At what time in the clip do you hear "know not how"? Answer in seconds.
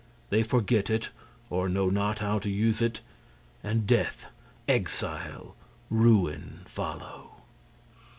1.69-2.39